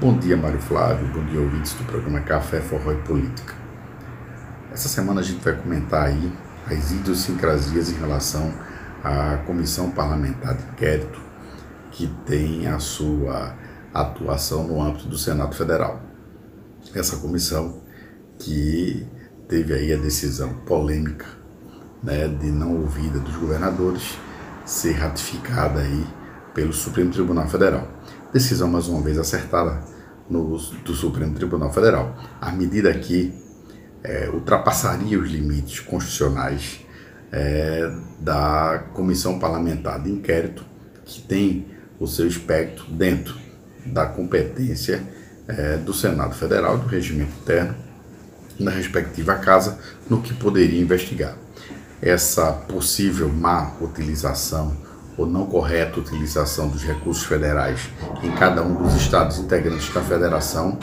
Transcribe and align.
Bom 0.00 0.18
dia, 0.18 0.36
Mário 0.36 0.60
Flávio. 0.60 1.06
Bom 1.14 1.24
dia, 1.24 1.40
ouvintes 1.40 1.72
do 1.74 1.84
programa 1.84 2.20
Café, 2.20 2.60
Forró 2.60 2.92
e 2.92 2.96
Política. 3.02 3.54
Essa 4.72 4.88
semana 4.88 5.20
a 5.20 5.22
gente 5.22 5.42
vai 5.42 5.54
comentar 5.54 6.08
aí 6.08 6.32
as 6.66 6.90
idiosincrasias 6.90 7.90
em 7.90 7.94
relação 7.94 8.52
à 9.04 9.36
Comissão 9.46 9.92
Parlamentar 9.92 10.56
de 10.56 10.64
Inquérito, 10.64 11.20
que 11.92 12.08
tem 12.26 12.66
a 12.66 12.80
sua 12.80 13.54
atuação 13.94 14.66
no 14.66 14.82
âmbito 14.82 15.06
do 15.06 15.16
Senado 15.16 15.54
Federal. 15.54 16.02
Essa 16.92 17.18
comissão 17.18 17.80
que 18.36 19.06
teve 19.48 19.74
aí 19.74 19.92
a 19.92 19.96
decisão 19.96 20.54
polêmica 20.66 21.26
né, 22.02 22.26
de 22.26 22.50
não 22.50 22.80
ouvida 22.80 23.20
dos 23.20 23.36
governadores 23.36 24.18
ser 24.66 24.94
ratificada 24.94 25.80
aí 25.80 26.04
pelo 26.54 26.72
Supremo 26.72 27.10
Tribunal 27.10 27.48
Federal. 27.48 27.88
Decisão 28.32 28.68
mais 28.68 28.88
uma 28.88 29.02
vez 29.02 29.18
acertada 29.18 29.82
no, 30.30 30.56
do 30.56 30.94
Supremo 30.94 31.34
Tribunal 31.34 31.72
Federal. 31.72 32.16
A 32.40 32.52
medida 32.52 32.90
aqui 32.90 33.34
é, 34.02 34.30
ultrapassaria 34.32 35.18
os 35.18 35.28
limites 35.28 35.80
constitucionais 35.80 36.80
é, 37.32 37.92
da 38.20 38.84
Comissão 38.94 39.38
Parlamentar 39.38 40.00
de 40.02 40.10
Inquérito, 40.10 40.64
que 41.04 41.20
tem 41.20 41.66
o 41.98 42.06
seu 42.06 42.26
espectro 42.26 42.86
dentro 42.86 43.36
da 43.84 44.06
competência 44.06 45.02
é, 45.48 45.76
do 45.76 45.92
Senado 45.92 46.34
Federal, 46.34 46.78
do 46.78 46.86
regimento 46.86 47.32
interno, 47.42 47.74
na 48.58 48.70
respectiva 48.70 49.34
casa, 49.34 49.78
no 50.08 50.22
que 50.22 50.32
poderia 50.32 50.80
investigar. 50.80 51.36
Essa 52.00 52.52
possível 52.52 53.28
má 53.28 53.72
utilização 53.80 54.76
ou 55.16 55.26
não 55.26 55.46
correta 55.46 56.00
utilização 56.00 56.68
dos 56.68 56.82
recursos 56.82 57.24
federais 57.24 57.88
em 58.22 58.30
cada 58.32 58.62
um 58.62 58.74
dos 58.74 58.94
estados 58.94 59.38
integrantes 59.38 59.92
da 59.92 60.00
federação, 60.00 60.78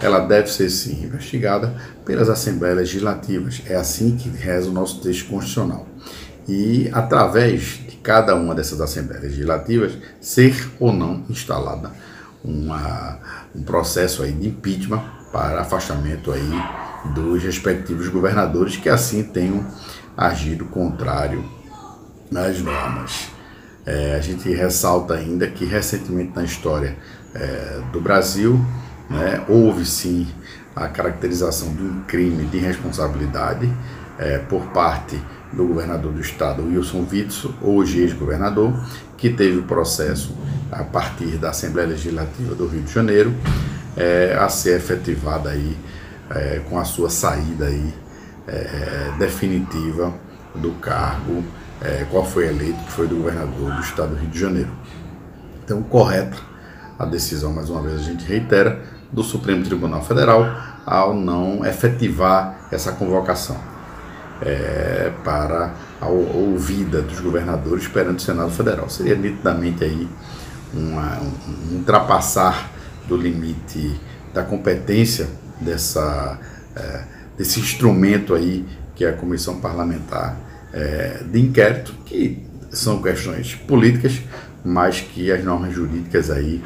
ela 0.00 0.20
deve 0.20 0.50
ser 0.50 0.70
sim 0.70 1.04
investigada 1.04 1.74
pelas 2.04 2.28
assembleias 2.28 2.78
legislativas. 2.78 3.62
É 3.66 3.74
assim 3.74 4.16
que 4.16 4.28
reza 4.28 4.68
o 4.68 4.72
nosso 4.72 5.00
texto 5.00 5.28
constitucional. 5.28 5.86
E 6.48 6.88
através 6.92 7.80
de 7.88 7.96
cada 7.96 8.34
uma 8.34 8.54
dessas 8.54 8.80
assembleias 8.80 9.24
legislativas 9.24 9.92
ser 10.20 10.70
ou 10.78 10.92
não 10.92 11.24
instalada 11.28 11.90
uma, 12.44 13.18
um 13.54 13.62
processo 13.62 14.22
aí 14.22 14.32
de 14.32 14.48
impeachment 14.48 15.02
para 15.32 15.60
afastamento 15.60 16.30
aí 16.30 16.50
dos 17.14 17.42
respectivos 17.42 18.08
governadores 18.08 18.76
que 18.76 18.88
assim 18.88 19.22
tenham 19.24 19.66
agido 20.16 20.64
contrário 20.66 21.44
às 22.34 22.60
normas. 22.60 23.35
É, 23.86 24.16
a 24.16 24.20
gente 24.20 24.52
ressalta 24.52 25.14
ainda 25.14 25.46
que 25.46 25.64
recentemente 25.64 26.32
na 26.34 26.42
história 26.42 26.96
é, 27.34 27.80
do 27.92 28.00
Brasil 28.00 28.60
né, 29.08 29.44
houve 29.48 29.86
sim 29.86 30.26
a 30.74 30.88
caracterização 30.88 31.72
de 31.72 31.82
um 31.82 32.02
crime 32.02 32.44
de 32.46 32.58
responsabilidade 32.58 33.72
é, 34.18 34.38
por 34.38 34.62
parte 34.68 35.20
do 35.52 35.66
governador 35.66 36.12
do 36.12 36.20
estado, 36.20 36.66
Wilson 36.66 37.06
Witzel, 37.10 37.54
hoje 37.62 38.00
ex-governador, 38.00 38.74
que 39.16 39.30
teve 39.30 39.58
o 39.58 39.62
processo 39.62 40.36
a 40.70 40.82
partir 40.82 41.38
da 41.38 41.50
Assembleia 41.50 41.88
Legislativa 41.88 42.54
do 42.54 42.66
Rio 42.66 42.82
de 42.82 42.92
Janeiro 42.92 43.32
é, 43.96 44.36
a 44.38 44.48
ser 44.48 44.76
efetivada 44.76 45.50
aí 45.50 45.76
é, 46.30 46.60
com 46.68 46.78
a 46.78 46.84
sua 46.84 47.08
saída 47.08 47.66
aí 47.66 47.94
é, 48.46 49.12
definitiva 49.18 50.12
do 50.54 50.72
cargo 50.72 51.42
é, 51.82 52.06
qual 52.10 52.24
foi 52.24 52.48
eleito, 52.48 52.78
que 52.84 52.92
foi 52.92 53.06
do 53.06 53.16
governador 53.16 53.74
do 53.74 53.80
estado 53.80 54.10
do 54.10 54.16
Rio 54.16 54.30
de 54.30 54.38
Janeiro. 54.38 54.70
Então, 55.64 55.82
correta 55.82 56.36
a 56.98 57.04
decisão, 57.04 57.52
mais 57.52 57.68
uma 57.68 57.82
vez 57.82 58.00
a 58.00 58.02
gente 58.02 58.24
reitera, 58.24 58.82
do 59.12 59.22
Supremo 59.22 59.64
Tribunal 59.64 60.02
Federal 60.02 60.44
ao 60.84 61.14
não 61.14 61.64
efetivar 61.64 62.68
essa 62.70 62.92
convocação 62.92 63.56
é, 64.40 65.12
para 65.24 65.74
a 66.00 66.06
ouvida 66.06 67.02
dos 67.02 67.20
governadores 67.20 67.88
perante 67.88 68.18
o 68.18 68.22
Senado 68.22 68.50
Federal. 68.50 68.88
Seria 68.88 69.16
nitidamente 69.16 69.84
aí 69.84 70.08
uma, 70.74 71.18
um 71.18 71.76
ultrapassar 71.76 72.70
do 73.08 73.16
limite 73.16 73.98
da 74.34 74.42
competência 74.42 75.28
dessa, 75.60 76.38
é, 76.74 77.04
desse 77.38 77.60
instrumento 77.60 78.34
aí 78.34 78.66
que 78.94 79.04
é 79.04 79.10
a 79.10 79.12
Comissão 79.12 79.60
Parlamentar 79.60 80.36
é, 80.72 81.22
de 81.24 81.40
inquérito, 81.40 81.94
que 82.04 82.44
são 82.70 83.00
questões 83.00 83.54
políticas, 83.54 84.20
mas 84.64 85.00
que 85.00 85.30
as 85.30 85.44
normas 85.44 85.74
jurídicas 85.74 86.30
aí 86.30 86.62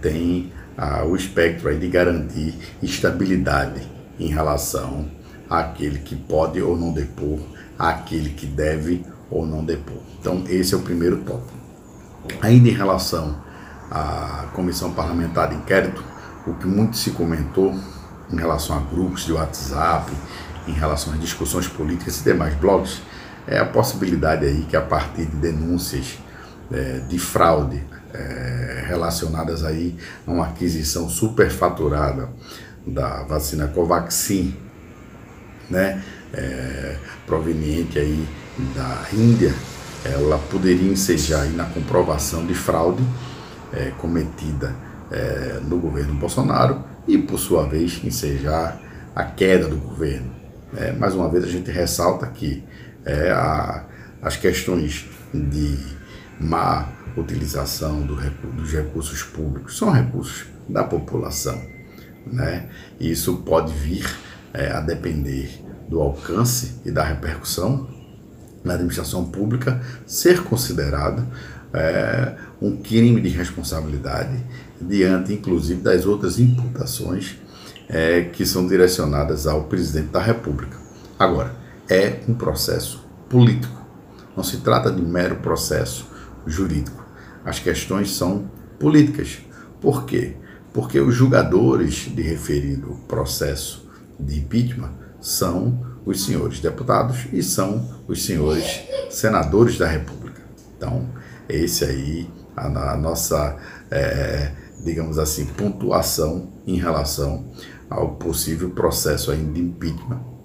têm 0.00 0.52
ah, 0.76 1.04
o 1.04 1.16
espectro 1.16 1.68
aí 1.68 1.78
de 1.78 1.88
garantir 1.88 2.54
estabilidade 2.82 3.80
em 4.18 4.28
relação 4.28 5.06
àquele 5.48 5.98
que 5.98 6.14
pode 6.14 6.60
ou 6.60 6.76
não 6.76 6.92
depor, 6.92 7.38
àquele 7.78 8.30
que 8.30 8.46
deve 8.46 9.04
ou 9.30 9.46
não 9.46 9.64
depor. 9.64 9.98
Então, 10.20 10.44
esse 10.48 10.74
é 10.74 10.76
o 10.76 10.80
primeiro 10.80 11.18
tópico. 11.18 11.58
Ainda 12.42 12.68
em 12.68 12.72
relação 12.72 13.36
à 13.90 14.46
Comissão 14.52 14.92
Parlamentar 14.92 15.48
de 15.48 15.56
Inquérito, 15.56 16.04
o 16.46 16.54
que 16.54 16.66
muito 16.66 16.96
se 16.96 17.10
comentou 17.10 17.74
em 18.30 18.36
relação 18.36 18.76
a 18.76 18.80
grupos 18.80 19.24
de 19.24 19.32
WhatsApp, 19.32 20.12
em 20.66 20.72
relação 20.72 21.12
às 21.12 21.20
discussões 21.20 21.66
políticas 21.66 22.20
e 22.20 22.24
demais 22.24 22.54
blogs, 22.54 23.00
é 23.48 23.58
a 23.58 23.64
possibilidade 23.64 24.44
aí 24.44 24.66
que 24.68 24.76
a 24.76 24.80
partir 24.82 25.24
de 25.24 25.36
denúncias 25.36 26.18
é, 26.70 27.00
de 27.08 27.18
fraude 27.18 27.82
é, 28.12 28.84
relacionadas 28.86 29.64
aí 29.64 29.96
a 30.26 30.30
uma 30.30 30.46
aquisição 30.46 31.08
superfaturada 31.08 32.28
da 32.86 33.22
vacina 33.24 33.66
Covaxin, 33.68 34.54
né, 35.68 36.02
é, 36.32 36.96
proveniente 37.26 37.98
aí 37.98 38.26
da 38.74 39.06
Índia, 39.12 39.54
ela 40.04 40.38
poderia 40.50 40.90
ensejar 40.90 41.42
aí 41.42 41.50
na 41.50 41.64
comprovação 41.64 42.46
de 42.46 42.54
fraude 42.54 43.02
é, 43.72 43.92
cometida 43.98 44.74
é, 45.10 45.60
no 45.62 45.78
governo 45.78 46.14
Bolsonaro 46.14 46.84
e, 47.06 47.18
por 47.18 47.38
sua 47.38 47.66
vez, 47.66 48.00
ensejar 48.04 48.80
a 49.14 49.24
queda 49.24 49.68
do 49.68 49.76
governo. 49.76 50.30
É, 50.76 50.92
mais 50.92 51.14
uma 51.14 51.28
vez, 51.28 51.44
a 51.44 51.48
gente 51.48 51.70
ressalta 51.70 52.26
que 52.26 52.62
é, 53.08 53.30
a, 53.30 53.84
as 54.22 54.36
questões 54.36 55.06
de 55.32 55.78
má 56.38 56.88
utilização 57.16 58.02
do, 58.02 58.14
dos 58.52 58.72
recursos 58.72 59.22
públicos 59.22 59.76
são 59.76 59.90
recursos 59.90 60.46
da 60.68 60.84
população. 60.84 61.60
Né? 62.26 62.68
Isso 63.00 63.38
pode 63.38 63.72
vir 63.72 64.06
é, 64.52 64.70
a 64.70 64.80
depender 64.80 65.64
do 65.88 66.00
alcance 66.00 66.80
e 66.84 66.90
da 66.90 67.02
repercussão 67.02 67.88
na 68.62 68.74
administração 68.74 69.24
pública 69.24 69.80
ser 70.06 70.42
considerado 70.42 71.26
é, 71.72 72.34
um 72.60 72.76
crime 72.76 73.20
de 73.20 73.30
responsabilidade 73.30 74.44
diante, 74.80 75.32
inclusive, 75.32 75.80
das 75.80 76.04
outras 76.04 76.38
imputações 76.38 77.36
é, 77.88 78.22
que 78.22 78.44
são 78.44 78.66
direcionadas 78.66 79.46
ao 79.46 79.64
presidente 79.64 80.08
da 80.08 80.20
República. 80.20 80.76
Agora, 81.18 81.57
é 81.88 82.20
um 82.28 82.34
processo 82.34 83.04
político. 83.28 83.78
Não 84.36 84.44
se 84.44 84.58
trata 84.58 84.90
de 84.90 85.02
mero 85.02 85.36
processo 85.36 86.06
jurídico. 86.46 87.04
As 87.44 87.58
questões 87.58 88.10
são 88.10 88.50
políticas. 88.78 89.38
Por 89.80 90.04
quê? 90.04 90.36
Porque 90.72 91.00
os 91.00 91.14
julgadores 91.14 92.10
de 92.14 92.22
referido 92.22 92.96
processo 93.08 93.88
de 94.18 94.38
impeachment 94.38 94.92
são 95.20 95.98
os 96.04 96.24
senhores 96.24 96.60
deputados 96.60 97.26
e 97.32 97.42
são 97.42 98.02
os 98.06 98.24
senhores 98.24 98.82
senadores 99.10 99.78
da 99.78 99.86
República. 99.86 100.42
Então, 100.76 101.08
esse 101.48 101.84
aí 101.84 102.30
a, 102.56 102.92
a 102.92 102.96
nossa, 102.96 103.56
é, 103.90 104.52
digamos 104.84 105.18
assim, 105.18 105.46
pontuação 105.46 106.50
em 106.66 106.76
relação 106.76 107.46
ao 107.88 108.16
possível 108.16 108.70
processo 108.70 109.30
ainda 109.30 109.52
de 109.52 109.60
impeachment 109.60 110.37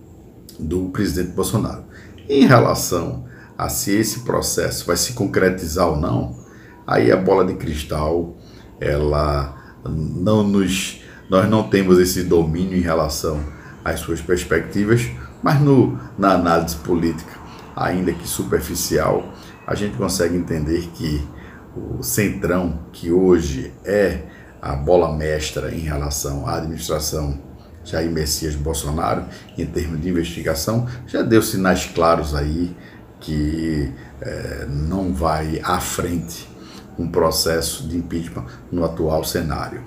do 0.60 0.90
presidente 0.90 1.32
Bolsonaro. 1.32 1.84
Em 2.28 2.46
relação 2.46 3.26
a 3.58 3.70
se 3.70 3.92
esse 3.92 4.22
processo 4.22 4.86
vai 4.86 4.98
se 4.98 5.14
concretizar 5.14 5.88
ou 5.88 5.98
não, 5.98 6.38
aí 6.86 7.12
a 7.12 7.18
bola 7.18 7.46
de 7.46 7.54
cristal, 7.56 8.38
ela 8.80 9.56
não 9.86 10.44
nos 10.44 11.02
nós 11.30 11.50
não 11.50 11.64
temos 11.64 11.98
esse 12.00 12.24
domínio 12.24 12.78
em 12.78 12.82
relação 12.82 13.40
às 13.84 14.00
suas 14.02 14.22
perspectivas, 14.22 15.10
mas 15.42 15.60
no, 15.60 15.98
na 16.18 16.34
análise 16.34 16.76
política, 16.76 17.32
ainda 17.76 18.14
que 18.14 18.28
superficial, 18.28 19.34
a 19.66 19.74
gente 19.74 19.98
consegue 19.98 20.36
entender 20.36 20.90
que 20.94 21.26
o 21.76 22.04
centrão, 22.04 22.80
que 22.92 23.12
hoje 23.12 23.74
é 23.84 24.24
a 24.62 24.76
bola 24.76 25.16
mestra 25.16 25.74
em 25.74 25.80
relação 25.80 26.48
à 26.48 26.58
administração 26.58 27.40
Jair 27.84 28.12
Messias 28.12 28.56
Bolsonaro, 28.56 29.26
em 29.58 29.66
termos 29.66 30.02
de 30.02 30.10
investigação, 30.10 30.88
já 31.08 31.22
deu 31.22 31.42
sinais 31.42 31.86
claros 31.86 32.34
aí 32.34 32.76
que 33.20 33.92
é, 34.22 34.66
não 34.70 35.14
vai 35.14 35.60
à 35.64 35.80
frente 35.80 36.48
um 36.98 37.08
processo 37.08 37.88
de 37.88 37.98
impeachment 37.98 38.46
no 38.72 38.84
atual 38.84 39.24
cenário. 39.24 39.82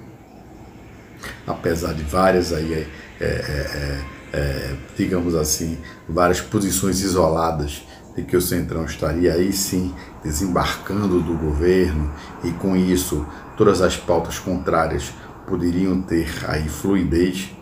apesar 1.46 1.94
de 1.94 2.02
várias 2.02 2.52
aí, 2.52 2.87
é, 3.20 4.02
é, 4.32 4.75
digamos 4.96 5.34
assim, 5.34 5.78
várias 6.08 6.40
posições 6.40 7.00
isoladas 7.00 7.82
de 8.16 8.22
que 8.22 8.37
o 8.37 8.40
Centrão 8.40 8.84
estaria 8.84 9.34
aí 9.34 9.52
sim 9.52 9.94
desembarcando 10.22 11.20
do 11.22 11.34
governo 11.34 12.12
e 12.42 12.50
com 12.52 12.76
isso 12.76 13.26
todas 13.56 13.81
as 13.81 13.96
pautas 13.96 14.38
contrárias 14.38 15.12
poderiam 15.46 16.02
ter 16.02 16.28
aí 16.49 16.69
fluidez, 16.69 17.56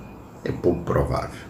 é 0.44 0.52
pouco 0.52 0.82
provável. 0.84 1.40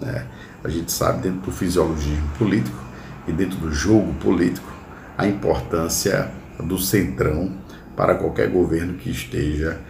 Né? 0.00 0.26
A 0.62 0.68
gente 0.68 0.92
sabe 0.92 1.22
dentro 1.22 1.40
do 1.40 1.52
fisiologismo 1.52 2.28
político 2.38 2.78
e 3.26 3.32
dentro 3.32 3.58
do 3.58 3.72
jogo 3.72 4.12
político 4.14 4.70
a 5.16 5.26
importância 5.26 6.30
do 6.58 6.78
centrão 6.78 7.56
para 7.96 8.14
qualquer 8.14 8.50
governo 8.50 8.94
que 8.94 9.10
esteja 9.10 9.80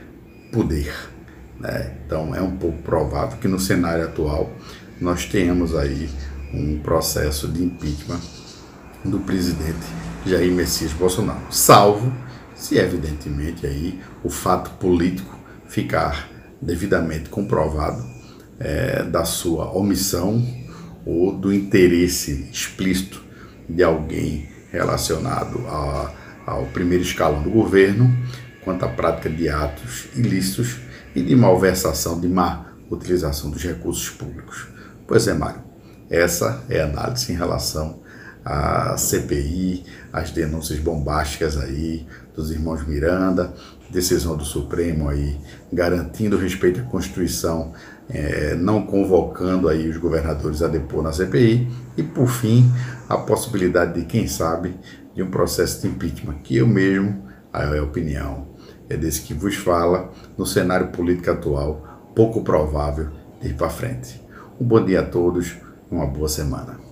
poder. 0.53 0.93
Né? 1.59 1.97
Então 2.07 2.35
é 2.35 2.41
um 2.41 2.57
pouco 2.57 2.79
provável 2.83 3.39
que 3.39 3.49
no 3.49 3.59
cenário 3.59 4.05
atual 4.05 4.51
nós 5.01 5.27
tenhamos 5.27 5.75
aí 5.75 6.09
um 6.53 6.79
processo 6.79 7.49
de 7.49 7.65
impeachment 7.65 8.21
do 9.05 9.19
presidente 9.19 9.87
Jair 10.25 10.53
Messias 10.53 10.93
Bolsonaro, 10.93 11.41
salvo 11.51 12.13
se 12.55 12.79
evidentemente 12.79 13.67
aí 13.67 14.01
o 14.23 14.31
fato 14.31 14.71
político 14.79 15.37
ficar 15.67 16.29
devidamente 16.63 17.29
comprovado 17.29 18.14
é, 18.59 19.03
da 19.05 19.25
sua 19.25 19.71
omissão 19.73 20.45
ou 21.05 21.33
do 21.33 21.53
interesse 21.53 22.49
explícito 22.53 23.23
de 23.69 23.83
alguém 23.83 24.49
relacionado 24.71 25.67
a, 25.67 26.13
ao 26.47 26.67
primeiro 26.67 27.03
escalão 27.03 27.43
do 27.43 27.51
governo 27.51 28.15
quanto 28.65 28.85
à 28.85 28.89
prática 28.89 29.29
de 29.29 29.49
atos 29.49 30.09
ilícitos 30.15 30.79
e 31.15 31.23
de 31.23 31.37
malversação, 31.37 32.19
de 32.19 32.29
má 32.29 32.73
utilização 32.91 33.51
dos 33.51 33.63
recursos 33.63 34.09
públicos. 34.11 34.67
Pois 35.07 35.29
é, 35.29 35.35
Mário, 35.35 35.63
essa 36.11 36.63
é 36.69 36.81
a 36.81 36.87
análise 36.87 37.33
em 37.33 37.37
relação 37.37 38.03
à 38.45 38.97
CPI, 38.97 39.85
as 40.13 40.31
denúncias 40.31 40.79
bombásticas 40.79 41.57
aí 41.59 42.07
dos 42.35 42.51
irmãos 42.51 42.87
Miranda, 42.87 43.53
decisão 43.91 44.37
do 44.37 44.45
Supremo 44.45 45.09
aí 45.09 45.39
garantindo 45.73 46.37
respeito 46.37 46.81
à 46.81 46.83
Constituição, 46.83 47.73
é, 48.09 48.55
não 48.55 48.85
convocando 48.85 49.69
aí 49.69 49.89
os 49.89 49.97
governadores 49.97 50.63
a 50.63 50.69
depor 50.69 51.03
na 51.03 51.13
CPI 51.13 51.69
e 51.97 52.03
por 52.03 52.29
fim 52.29 52.71
a 53.09 53.17
possibilidade 53.17 54.01
de 54.01 54.07
quem 54.07 54.27
sabe 54.27 54.75
de 55.15 55.23
um 55.23 55.31
processo 55.31 55.83
de 55.83 55.89
impeachment 55.89 56.39
que 56.43 56.57
eu 56.57 56.67
mesmo, 56.67 57.23
a 57.53 57.67
minha 57.67 57.85
opinião 57.85 58.49
é 58.89 58.97
desse 58.97 59.23
que 59.23 59.33
vos 59.33 59.55
fala, 59.55 60.13
no 60.37 60.45
cenário 60.45 60.89
político 60.89 61.31
atual 61.31 61.95
pouco 62.15 62.43
provável 62.43 63.09
de 63.41 63.49
ir 63.49 63.55
para 63.55 63.71
frente. 63.71 64.21
Um 64.61 64.65
bom 64.65 64.85
dia 64.85 65.01
a 65.01 65.07
todos, 65.07 65.57
uma 65.91 66.07
boa 66.07 66.29
semana. 66.29 66.84